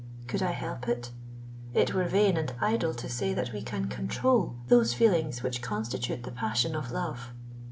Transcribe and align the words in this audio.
Could 0.25 0.41
I 0.41 0.49
help 0.53 0.87
it? 0.89 1.11
It 1.75 1.93
were 1.93 2.07
vain 2.07 2.35
and 2.35 2.51
idle 2.59 2.95
to 2.95 3.07
say 3.07 3.35
that 3.35 3.53
we 3.53 3.61
can 3.61 3.87
control 3.87 4.55
those 4.67 4.95
feelings 4.95 5.43
which 5.43 5.61
constitute 5.61 6.23
the 6.23 6.31
passion 6.31 6.75
of 6.75 6.91
Love! 6.91 7.29